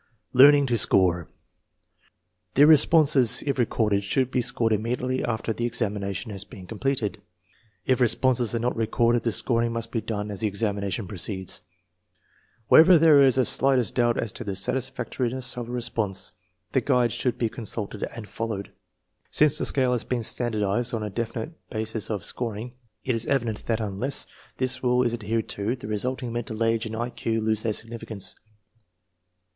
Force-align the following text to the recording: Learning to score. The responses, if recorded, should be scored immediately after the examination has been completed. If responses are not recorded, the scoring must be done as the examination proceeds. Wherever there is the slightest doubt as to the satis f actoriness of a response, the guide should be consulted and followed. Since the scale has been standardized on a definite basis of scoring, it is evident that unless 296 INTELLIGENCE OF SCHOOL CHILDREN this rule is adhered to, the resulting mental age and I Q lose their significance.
Learning 0.33 0.65
to 0.65 0.79
score. 0.79 1.29
The 2.55 2.65
responses, 2.65 3.43
if 3.45 3.59
recorded, 3.59 4.03
should 4.03 4.31
be 4.31 4.41
scored 4.41 4.73
immediately 4.73 5.23
after 5.23 5.53
the 5.53 5.67
examination 5.67 6.31
has 6.31 6.43
been 6.43 6.65
completed. 6.65 7.21
If 7.85 8.01
responses 8.01 8.55
are 8.55 8.59
not 8.59 8.75
recorded, 8.75 9.21
the 9.21 9.31
scoring 9.31 9.71
must 9.71 9.91
be 9.91 10.01
done 10.01 10.31
as 10.31 10.39
the 10.39 10.47
examination 10.47 11.07
proceeds. 11.07 11.61
Wherever 12.67 12.97
there 12.97 13.19
is 13.21 13.35
the 13.35 13.45
slightest 13.45 13.93
doubt 13.93 14.17
as 14.17 14.31
to 14.31 14.43
the 14.43 14.55
satis 14.55 14.89
f 14.91 14.95
actoriness 15.05 15.55
of 15.55 15.69
a 15.69 15.71
response, 15.71 16.31
the 16.71 16.81
guide 16.81 17.11
should 17.11 17.37
be 17.37 17.47
consulted 17.47 18.01
and 18.11 18.27
followed. 18.27 18.71
Since 19.29 19.59
the 19.59 19.67
scale 19.67 19.91
has 19.91 20.03
been 20.03 20.23
standardized 20.23 20.95
on 20.95 21.03
a 21.03 21.11
definite 21.11 21.51
basis 21.69 22.09
of 22.09 22.23
scoring, 22.25 22.73
it 23.03 23.13
is 23.13 23.27
evident 23.27 23.67
that 23.67 23.79
unless 23.79 24.25
296 24.25 24.33
INTELLIGENCE 24.33 24.33
OF 24.33 24.57
SCHOOL 24.57 24.57
CHILDREN 24.57 24.57
this 24.57 24.83
rule 24.83 25.03
is 25.03 25.13
adhered 25.13 25.47
to, 25.49 25.75
the 25.75 25.87
resulting 25.87 26.33
mental 26.33 26.63
age 26.63 26.87
and 26.87 26.95
I 26.95 27.11
Q 27.11 27.39
lose 27.39 27.61
their 27.61 27.73
significance. 27.73 28.35